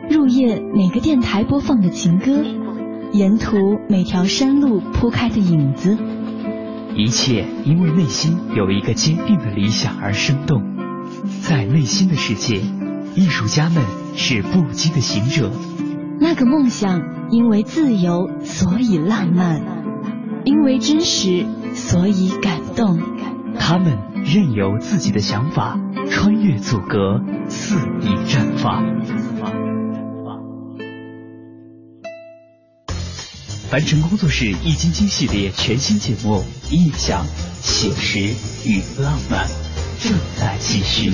[0.10, 2.45] 入夜，哪个电台播放的情歌？
[3.15, 5.97] 沿途每条山路铺开的影子，
[6.97, 10.62] 一切因为内心有一个坚定的理想而生动。
[11.41, 12.62] 在内心的世界，
[13.15, 13.82] 艺术家们
[14.15, 15.49] 是不羁的行者。
[16.19, 19.62] 那个梦想因为自由所以浪漫，
[20.43, 22.99] 因为真实所以感动。
[23.58, 28.84] 他们任由自己的想法穿越阻隔，肆意绽放。
[33.67, 37.25] 凡尘工作室易筋经系列全新节目《印象、
[37.62, 38.19] 写实
[38.69, 39.47] 与浪漫》
[39.99, 41.12] 正在继续。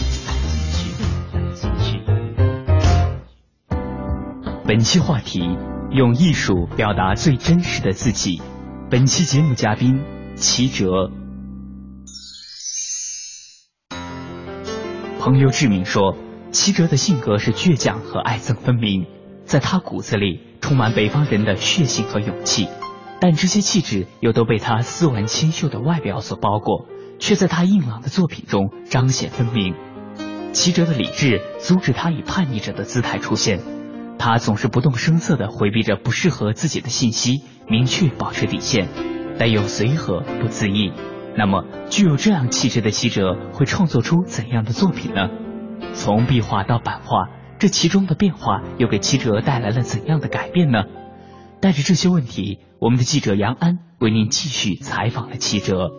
[4.68, 5.40] 本期话题：
[5.92, 8.42] 用艺术表达最真实的自己。
[8.90, 10.02] 本期节目嘉宾：
[10.36, 11.10] 齐哲。
[15.20, 16.18] 朋友志明说，
[16.52, 19.08] 齐哲的性格是倔强和爱憎分明，
[19.46, 20.51] 在他骨子里。
[20.62, 22.70] 充满北方人的血性和勇气，
[23.20, 26.86] 但这些气质又都被他斯文清秀的外表所包裹，
[27.20, 29.76] 却在他硬朗的作品中彰显分明。
[30.54, 33.60] 齐哲的理智阻止他以叛逆者的姿态出现，
[34.18, 38.88] 他总是不动声色地回避着不适合自己的信息，明确保持底线，
[39.38, 40.94] 但又随和不自意。
[41.36, 45.30] 那么，具有这样气质的齐哲会创作出怎样的作品呢？
[45.94, 47.30] 从壁画到版画。
[47.62, 50.86] 这其中的变化又给七哲带来了怎样的改变呢？
[51.62, 55.92] 带着这些问题，我们的记者杨安为您继续采访了七哲。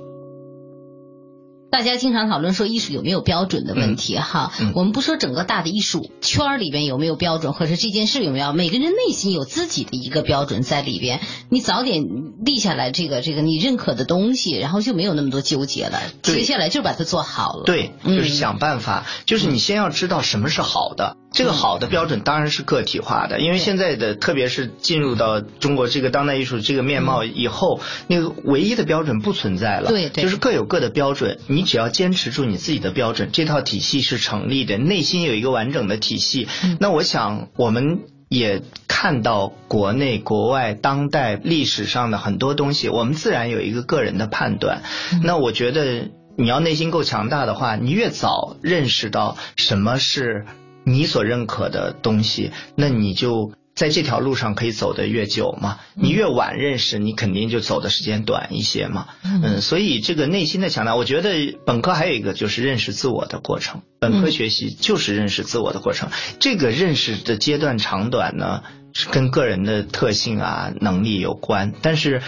[1.70, 11.20] 大家经常讨论说艺术有没有标准的问题哈，我们不说整个大的艺术圈里边有没有标准，或者这件事有没有，每个人内心有自己的一个标准在里边。
[11.48, 12.02] 你早点
[12.44, 16.00] 立下来这个这个你认可的东西，然后就没有那么多纠结了。
[16.22, 17.62] 接下来就把它做好了。
[17.66, 21.18] 对，就是想办法，就是你先要知道什么是好的。
[21.32, 29.88] 这个好的标准当然是个体化的，因为现在的特别是进入到中国这个当代艺术这个面貌以后，那个唯一的标准不存在了。
[29.88, 31.38] 对，就是各有各的标准。
[31.46, 36.48] 你你只要坚持住你自己的标准，这套体系是成立的，内心有一个完整的体系。
[36.80, 44.82] 那我想，我们也看到国内、国外、当代历史上的很多东西，我们自然有一个个人的判断。
[45.22, 50.46] 那我觉得，你要内心够强大的话，你越早认识到什么是
[50.84, 53.52] 你所认可的东西，那你就。
[53.74, 55.78] 在这条路上可以走得越久嘛？
[55.94, 59.06] 你越晚认识，你肯定就走的时间短一些嘛。
[59.24, 63.80] 嗯，所以这个内心的强大，我觉得本科还有一个就是认识自我的过程。
[63.98, 66.10] 本科学习就是认识自我的过程。
[66.38, 71.72] 这个认识的阶段长短呢，是跟个人的特性啊、能力有关。
[71.80, 72.20] 但是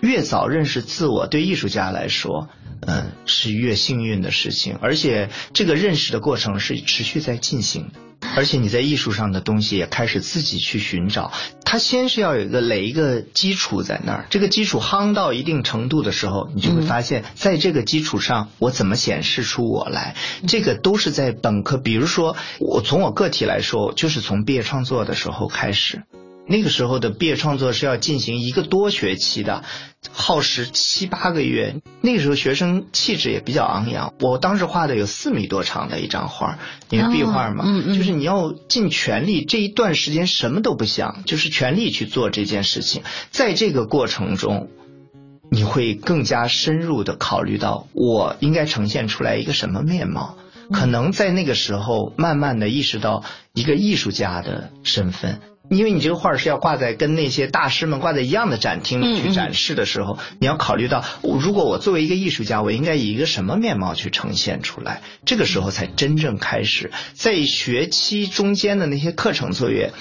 [0.00, 2.48] 越早认识自我，对艺术家来说，
[2.80, 4.78] 嗯，是越幸运的事情。
[4.80, 8.00] 而且这个认识的过程是持续在进行的。
[8.34, 11.32] 而且你在艺术上的东西也开始自己去寻找，
[11.64, 20.16] 它先是要有一个垒一个基础在那儿，这个基础夯到一定程度的时候，你就会发现，在这个基础上，我怎么显示出我来，
[20.48, 26.02] 这个都是在本科，比如说我从我个体来说，就是从毕业创作的时候开始。
[26.48, 29.64] 那个时候的毕业创作是要进行一个多学期的，
[30.12, 31.80] 耗时七八个月。
[32.00, 34.14] 那个时候学生气质也比较昂扬。
[34.20, 43.02] 我当时画的有四米多长的一张画，因为壁画嘛，就是你要尽全力，这一段时间什么都不想，就是全力去做这件事情。
[43.30, 44.68] 在这个过程中，
[45.50, 50.36] 你会更加深入的考虑到我应该呈现出来一个什么面貌。
[50.72, 53.22] 可能在那个时候慢慢的意识到
[53.54, 55.40] 一个艺术家的身份。
[55.68, 65.02] 因为你这个画是要挂在跟那些大师们挂在一样的展厅里去展示的时候，你要考虑到，如果我作为一个艺术家，我应该以一个什么面貌去呈现出来？
[65.24, 69.92] 这个时候才真正开始，在学期中间的那些课程作业。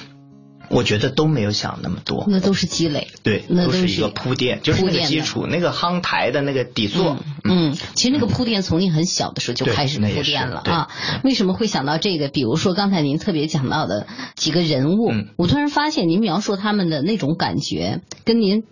[0.70, 7.18] 我觉得都没有想那么多，那都是积累，对，那都是一个铺垫，就是那个基础，那个夯台的那个底座。
[7.44, 10.90] 嗯，其实那个铺垫从你很小的时候就开始铺垫了啊。
[11.24, 12.28] 为什么会想到这个？
[12.30, 18.64] 比如说刚才您特别讲到的几个人物，我突然发现您描述他们的那种感觉跟您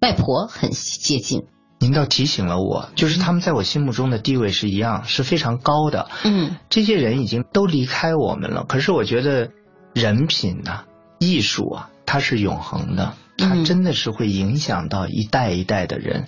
[0.00, 1.44] 外婆很接近。
[1.80, 6.08] 您倒提醒了我，就是他们在我心目中的地位是一样，是非常高的。
[6.24, 9.50] 嗯，这些人已经都离开我们了，可是我觉得
[9.94, 10.80] 人品呢？
[11.18, 16.26] 艺术啊，它是永恒的，它真的是会影响到一代一代的人。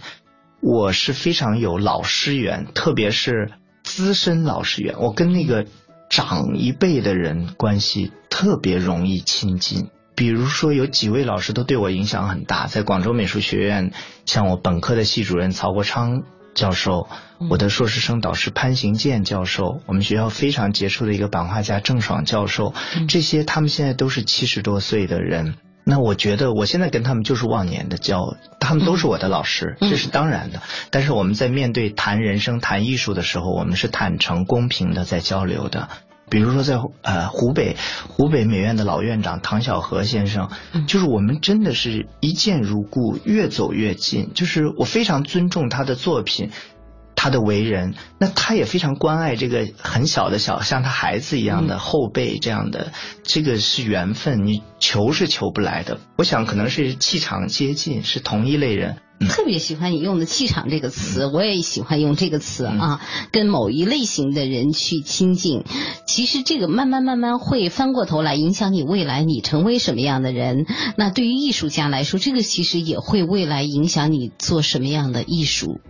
[0.60, 5.66] 我是非常有老师缘，特别是资深老师缘，我跟那个
[6.10, 9.88] 长一辈的人关系特别容易亲近。
[10.14, 13.92] 比如说，有几位老师都对我影响很大，在广州美术学院，
[14.26, 16.24] 像我本科的系主任曹国昌。
[16.54, 17.08] 教授，
[17.48, 22.74] 我的硕士生导师潘行健教授，我们学校非常杰出的一个版画家郑爽教授，
[23.08, 25.54] 这些他们现在都是七十多岁的人。
[25.82, 30.60] 那我觉得我现在跟他们就是忘年的交，他们都是我的老师，这是当然的。
[30.90, 35.88] 但是我们在面对谈人生、谈艺术的时候，我们是坦诚、公平的在交流的。
[36.30, 37.76] 比如说，在呃湖北
[38.08, 40.48] 湖北美院的老院长唐小河先生，
[40.86, 44.30] 就是我们真的是一见如故，越走越近。
[44.32, 46.50] 就是我非常尊重他的作品，
[47.16, 52.92] 他的为人，那他也非常关爱这个很小的小像他孩子一样的后辈，这样的
[53.22, 55.98] 这个是缘分，你求是求不来的。
[56.16, 58.96] 我想可能是气场接近，是同一类人。
[59.28, 63.02] 特别喜欢你用的“气场”这个词，我也喜欢用这个词啊。
[63.32, 65.62] 跟某一类型的人去亲近，
[66.06, 70.64] 其实这个慢慢慢慢会翻过头来影响你未来，你成为什么样的人。
[70.96, 75.82] 那对于艺术家来说，这个其实也会未来影响你做什么样的艺术。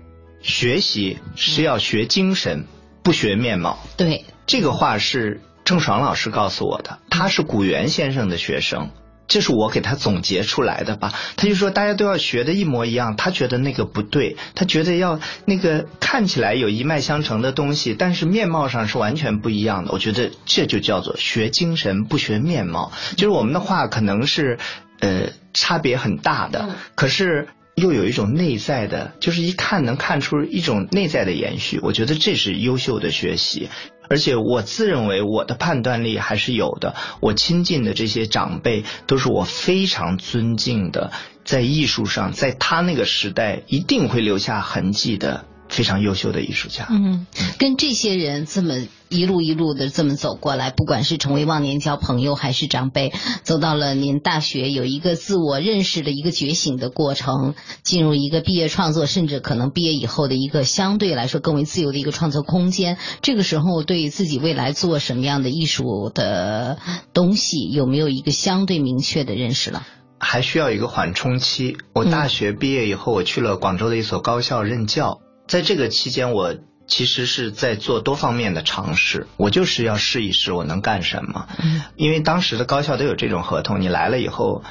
[0.43, 2.67] 学习是要学精神，
[3.03, 3.79] 不学面貌。
[3.97, 8.91] 对，这个话是郑爽老师告诉我的，他是古元先生的学生。
[9.29, 11.15] 这是我给他总结出来的吧？
[11.37, 19.93] 他就说大家都要学的一模一样，他觉得那个不对，他觉得要那个看起来有一脉相承的东西，但是面貌上是完全不一样的。
[19.93, 24.59] 我觉得这就叫做学精神不学面貌，就是我们的话可能是
[24.99, 27.47] 呃差别很大的，可是
[27.81, 31.81] 又有一种内在的，就是一看能看出一种内在的延续。
[31.83, 33.69] 我觉得这是优秀的学习。
[34.09, 41.13] 而且我自认为我的判断力还是有的，我亲近的这些长辈都是我非常尊敬的，
[41.45, 45.45] 在艺术上，在他那个时代一定会留下痕迹的。
[45.71, 47.27] 非常优秀的艺术家，嗯，
[47.59, 48.75] 跟这些人这么
[49.09, 53.13] 一路一路的这么走过来，不管是成为忘年交朋友，还是长辈，
[53.45, 57.55] 走到了您大学有一个自我认识的一个觉醒的过程，
[57.85, 62.99] 进入一个毕业创作，甚至可能毕业以后的一个相对来说更为自由的一个创作空间。
[63.23, 66.79] 这个时候，对自己未来做什么样的艺术的
[67.15, 69.87] 东西，有没有一个相对明确的认识了？
[70.19, 71.79] 还需要一个缓冲期。
[71.95, 75.21] 我大学毕业以后，我去了广州的一所高校任教。
[75.51, 76.55] 在这个期间，我
[76.87, 79.27] 其实是在做多方面的尝试。
[79.37, 81.49] 我就是要试一试我能干什么。
[81.61, 84.63] 嗯，因为当时的高校都有这种合同，你来了以后，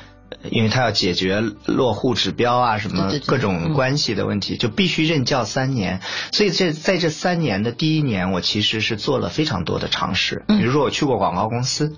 [0.49, 5.99] 因为他要解决落户指标啊什么各种关系的问题，就必须任教三年。
[6.31, 10.45] 所以这在这三年的第一年，我其实是做了非常多的尝试。
[10.47, 11.97] 比如说我去过广告公司，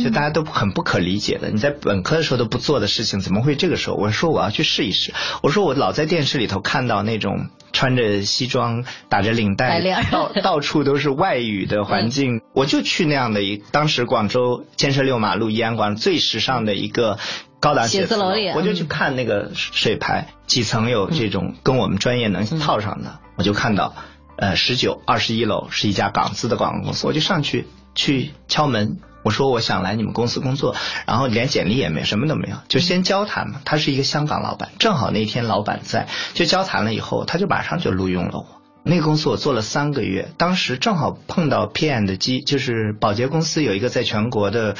[0.00, 3.96] 就大家都很不可理解的，你在本科的时候都不做的事情，怎么会这个时候？
[3.96, 5.12] 我说我要去试一试。
[5.42, 7.48] 我说我老在电视里头看到那种。
[7.72, 17.18] 穿着西装，打着领带，到 到处都是外语的环境，我就去那样的一当时广州建设六马路怡安馆最时尚的一个
[17.60, 18.32] 高档写字楼。
[18.34, 23.94] 里，我就去看那个水牌，几层有这种跟我们专业能套上的，我就看到，
[24.36, 28.98] 呃，十九二十一楼是一家港资的广告公司，我就上去去敲门。
[29.22, 30.74] 我说我想来你们公司工作，
[31.06, 33.60] 然后连简历也没，什么都没有，就先交谈嘛。
[33.64, 38.46] 他是一个香港老板，正好那天老板在，就交谈了以后，他就马上就录用了我。
[38.84, 44.76] 那个公司我做了三个月，当时正好碰到 PM 的机，就是保洁公司有一个在全国的。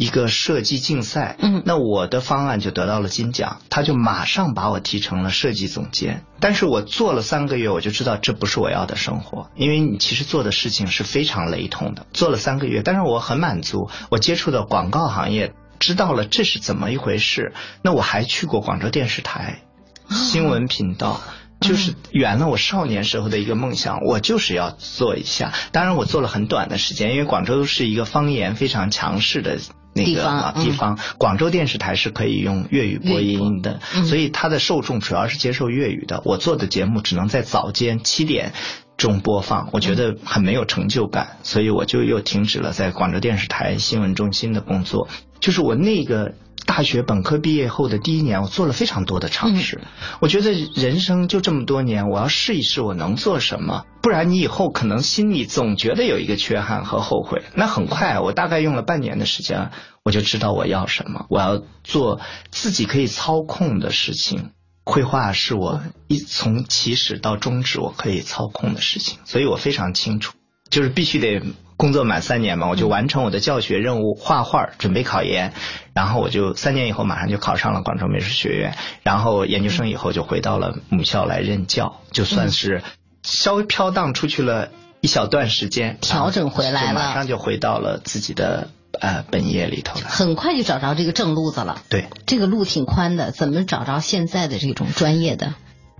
[0.00, 6.24] 一个设计竞赛，嗯，那我的方案就得到了金奖，他就马上把我提成了设计总监。
[6.40, 12.06] 但是我做了三个月，我就知道这不是我要的生活，因为你其实做的事情是非常雷同的。
[12.14, 17.52] 做了三个月，但是我很满足，我接触的广告行业，知道了这是怎么一回事。
[17.82, 19.60] 那我还去过广州电视台
[20.08, 21.20] 新闻频道，
[21.60, 25.52] 就是圆了我少年时候的一个梦想，我就是要做一下。
[25.72, 29.58] 当然，我做了很短的时间，因为广州是一个方言非常强势的
[29.94, 36.22] 那个地方，广州电视台是可以用粤语播音的，所以它的受众主要是接受粤语的。
[36.24, 38.52] 我做的节目只能在早间七点
[38.96, 45.08] 钟播放，我觉得很没有成就感，所以我就又停止了在广州电视台新闻中心的工作。
[45.40, 46.34] 就是我那个。
[46.70, 49.80] 大学本科毕业后的第一年，我做了非常多的尝试。
[50.20, 53.86] 我觉得人生就这么多年，我要试一试我能做什么。
[54.00, 57.42] 不然你以后可能心里总觉得有一个缺憾和后悔。
[57.56, 59.72] 那很快，我大概用了半年的时间，
[60.04, 61.26] 我就知道我要什么。
[61.28, 62.20] 我要做
[62.52, 64.52] 自己可以操控的事情。
[64.84, 70.34] 绘画是我一从起始到终止我可以操控的事情，所以我非常清楚，
[70.70, 71.42] 就是必须得。
[71.80, 75.54] 工作满三年嘛，我就完成我的教学任务，画画，准备考研，
[75.94, 82.82] 然后我就三年以后马上就考上了广州美术学院，然后研究生以后就回到了母校来任教，就算是
[83.22, 84.68] 稍微飘荡出去了
[85.00, 88.68] 一小段时间，调整回来了，马上就回到了自己的
[89.00, 91.80] 呃本业里头了，很快就找着这个正路子了。
[91.88, 95.54] 对，这个路挺宽的，怎么找着现在的这种专业的？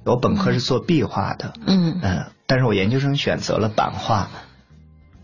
[0.04, 2.00] 我本科是做壁画的，嗯。
[2.02, 4.28] 嗯，但是我研究生选择了版画。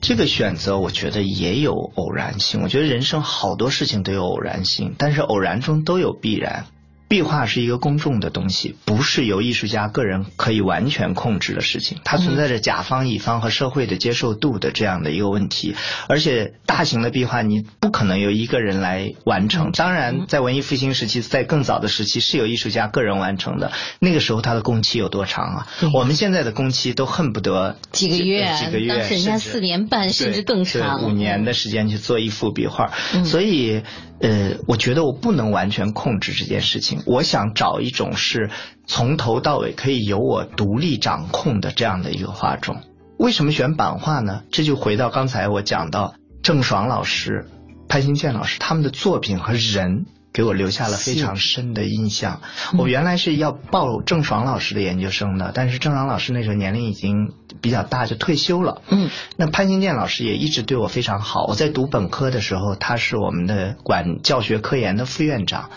[0.00, 2.62] 这个选择，我觉得也有偶然性。
[2.62, 6.66] 我觉得人生好多事情都有偶然性，但是偶然中都有必然。
[7.08, 11.98] 壁画是一个公众的东西，不是由艺术家个人可以完全控制的事情。
[12.04, 15.76] 它存在着甲方、乙方和社会的接受度的这样的一个问题。
[16.08, 19.70] 而且大型的壁画你不可能由一个人来完成。
[19.70, 23.70] 当然，在文艺复兴时期，在更早的时期是由艺术家个人完成的。
[24.00, 25.66] 那个时候他的工期有多长啊？
[25.94, 32.90] 我们现在的工期都恨不得几个月，几个月，当时人家四年半甚至更长，五年的时间去做一幅壁画。
[33.24, 33.82] 所以。
[34.18, 36.95] 呃，我觉得我不能完全控制这件事情。
[37.04, 38.50] 我想找一种是
[38.86, 42.80] 从头到尾可以由我独立掌控的这样的一个画种。
[43.18, 44.42] 为什么选版画呢？
[44.50, 47.46] 这就回到刚才我讲到郑爽老师、
[47.88, 50.06] 潘新建老师他们的作品和人。
[50.32, 52.42] 给我留下了非常深的印象。
[52.76, 57.32] 我原来是要报郑爽老师的研究生的，但是郑爽老师那时候年龄已经
[57.62, 58.82] 比较大，就退休了。
[58.90, 61.46] 嗯，那潘兴建老师也一直对我非常好。
[61.46, 65.70] 我在读本科的时候，他是我们的管教学科研的副院长，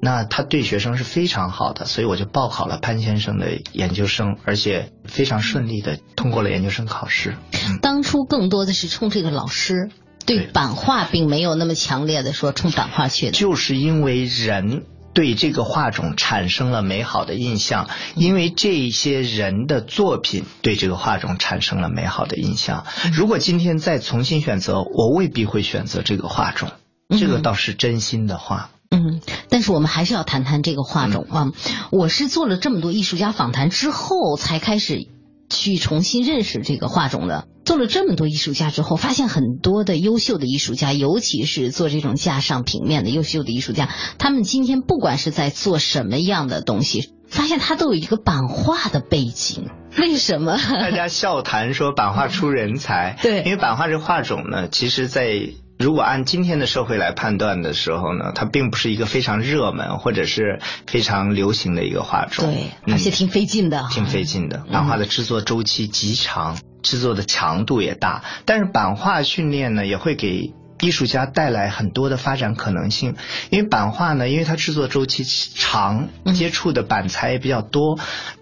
[0.00, 7.36] 那他对学生是非常好的，所以我就报考了潘先生的研究生，而且非常顺利的通过了研究生考试。
[7.82, 9.90] 当初更多的是冲这个老师。
[10.26, 22.86] 对版画并没有那么强烈的说冲版画去的，就是因为人对这个画种产生了美好的印象，因为这些人的作品对这个画种产生了美好的印象。
[23.12, 26.70] 如果今天再重新选择，我未必会选择这个画种，
[27.10, 28.70] 这个倒是真心的话。
[28.94, 31.52] 嗯，但是我们还是要谈谈这个画种啊。
[31.90, 35.08] 我是做了这么多艺术家访谈之后，才开始
[35.50, 37.46] 去重新认识这个画种的。
[37.64, 43.88] 做了这么多艺术家之后，发现很多的优秀的艺术家，尤其是做这种架上平面的优秀的艺术家，
[44.18, 49.70] 他们今天不管是在做什么样的东西，发现他都有一个版画的背景。
[49.96, 50.58] 为什么？
[50.58, 55.30] 大家笑谈说版画出人才，对，因为版画这画种呢，其实在
[55.78, 64.58] 如果按今天的社会来判断的时候呢，它并不是一个非常热门或者是非常流行的一个画种，对，而且挺费劲的，挺费劲的。
[64.72, 66.58] 版画的制作周期极长。
[66.84, 70.52] 制作的强度也大，但是版画训练呢，也会给
[70.82, 73.16] 艺术家带来很多的发展可能性。
[73.48, 77.98] 因为版画呢，因为它制作周期长，接触的板材也比较多，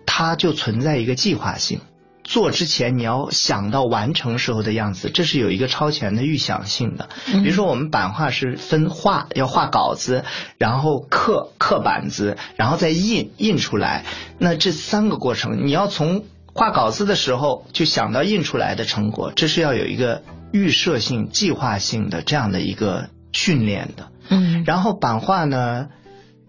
[0.06, 1.82] 它就存在一个计划性。
[2.32, 7.10] 做之前你要想到完成时候的样子，这是有一个超前的预想性的。
[7.26, 10.24] 比如说我们版画是分画，要画稿子，
[10.56, 14.06] 然后刻刻板子，然后再印印出来。
[14.38, 16.24] 那这三个过程，你要从。
[16.54, 20.22] 画稿子的时候就想到印出来的成果，这是要有一个
[20.52, 24.10] 预设性、计划性的这样的一个训练的。
[24.28, 25.88] 嗯，然后版画呢，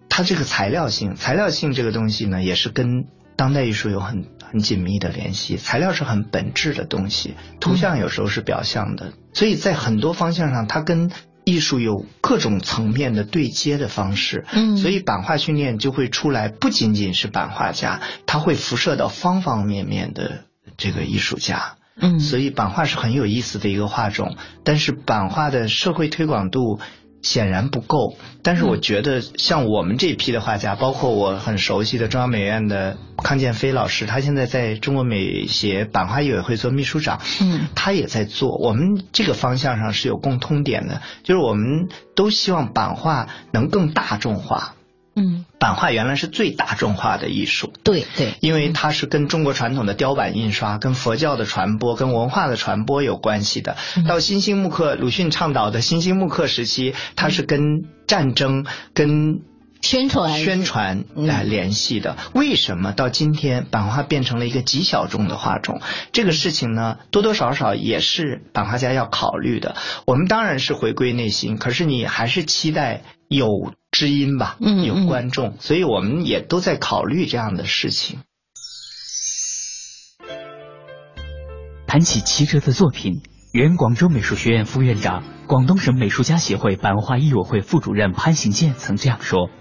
[0.09, 3.05] 它这个材料性、材料性这个东西呢，也是跟
[3.38, 5.58] 当代艺术有很很紧密的联系。
[5.58, 11.12] 材料是很本质的东西，图像有时候是表象的，所以在很多方向上，它跟。
[11.45, 20.45] 艺术有各种层面的对接的方式，嗯，所以版画训练就会出来，不仅仅是版画家，它会辐射到方方面面的
[20.78, 26.80] 这个艺术家，嗯，所以版画是很有意思的一个画种，但是版画的社会推广度。
[27.24, 38.57] 显然不够，但是我觉得像我们这批的画家，包括我很熟悉的中央美院的康建飞老师，他现在在中国美协版画艺委会做秘书长，嗯，他也在做。
[38.57, 44.76] 我们这个方向上是有共通点的，就是我们都希望版画能更大众化。
[45.16, 47.72] 嗯，版画原来是最大众化的艺术。
[47.84, 53.78] 对对，因为它是跟中国传统的雕版印刷、跟佛教的传播、跟文化的传播有关系的。
[54.07, 59.41] 到新兴木刻，鲁迅倡导的新兴木刻时期，它是跟战争、跟
[59.82, 62.18] 宣传宣传来联系的。
[62.34, 65.82] 为什么到今天版画变成了一个极小众的画种？
[66.11, 69.76] 这个事情呢，多多少少也是版画家要考虑的。
[70.05, 78.22] 我们当然是回归内心，可是你还是期待有知音吧，有观众，所以我们也都在考虑这样的事情。
[81.86, 83.22] 谈起齐哲的作品，
[83.54, 89.52] 原广州美术学院副院长、广东省美术家协会版画艺委会副主任潘行健曾这样说。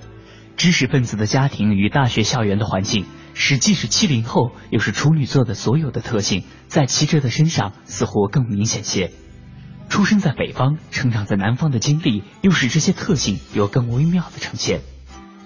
[0.57, 3.05] 知识分子的家庭与大学校园的环境，
[3.35, 9.11] 使既是七零后又是处女座的所有的特性，在齐哲的身上似乎更明显些。
[9.93, 14.81] 出生在北方、成长在南方的经历，又使这些特性有更微妙的呈现。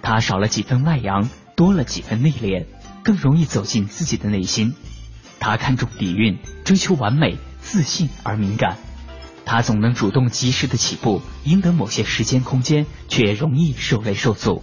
[0.03, 2.66] 他少了几分外扬，多了几分内敛，
[3.03, 4.72] 更容易走进自己的内心。
[5.40, 8.76] 他看重底蕴，追求完美，自信而敏感。
[9.44, 14.62] 他总能主动及时的起步，赢得某些时间空间，却容易受累受阻。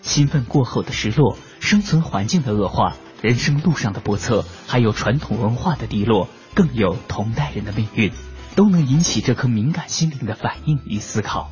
[0.00, 8.12] 兴奋过后的失落，生存环境的恶化，人生路上的不测，还有传统文化的低落，更有同代人的命运，
[8.54, 11.50] 都能引起这颗敏感心灵的反应与思考。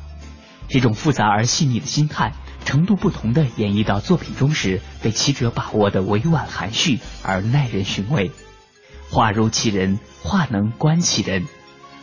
[0.67, 2.33] 这种复杂而细腻的心态，
[2.65, 8.31] 程度不同的演绎到作品中时，被七者把握的委婉含蓄而耐人寻味。
[9.09, 11.45] 画如其人，画能观其人。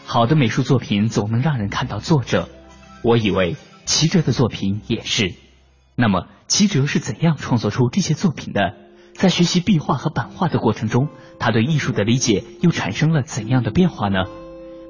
[0.04, 2.48] 好的美术作品总能让人看到作者。
[3.02, 5.34] 我以为齐哲的作品也是。
[5.94, 6.26] 那么。
[6.50, 8.74] 齐哲是怎样创作出这些作品的？
[9.14, 11.06] 在学习壁画和版画的过程中，
[11.38, 14.24] 他对艺术的理解又产生了怎样的变化呢？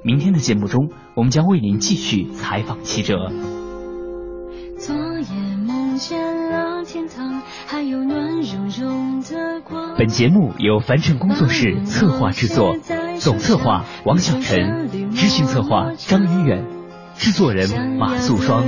[0.03, 3.31] 明天的节目中，我们将为您继续采访齐哲。
[4.79, 9.95] 昨夜梦见了天堂，还有暖融融的光。
[9.99, 12.75] 本节目由凡尘工作室策划制作，
[13.19, 16.65] 总策划王小晨，执行策划张云远，
[17.13, 18.63] 制作人马素双。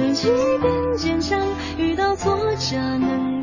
[1.79, 3.42] 遇到挫折，能。